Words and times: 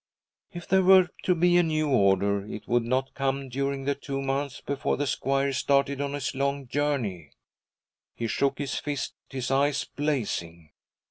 If 0.51 0.67
there 0.67 0.81
were 0.81 1.09
to 1.25 1.35
be 1.35 1.57
a 1.57 1.61
new 1.61 1.87
order, 1.87 2.43
it 2.43 2.67
would 2.67 2.81
not 2.81 3.13
come 3.13 3.49
during 3.49 3.85
the 3.85 3.93
two 3.93 4.19
months 4.19 4.59
before 4.59 4.97
the 4.97 5.05
squire 5.05 5.53
started 5.53 6.01
on 6.01 6.13
his 6.13 6.33
long 6.33 6.65
journey! 6.67 7.33
He 8.15 8.25
shook 8.25 8.57
his 8.57 8.73
fist, 8.79 9.13
his 9.29 9.51
eyes 9.51 9.85
blazing. 9.85 10.71